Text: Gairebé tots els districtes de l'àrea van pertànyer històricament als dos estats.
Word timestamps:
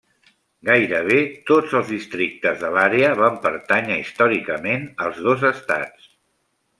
Gairebé 0.69 1.17
tots 1.49 1.75
els 1.81 1.91
districtes 1.91 2.57
de 2.63 2.71
l'àrea 2.77 3.11
van 3.21 3.37
pertànyer 3.45 3.99
històricament 4.05 4.89
als 5.05 5.21
dos 5.29 5.45
estats. 5.55 6.09